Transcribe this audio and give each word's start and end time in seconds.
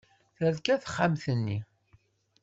Terka 0.37 0.75
texxamt-nni. 0.81 1.59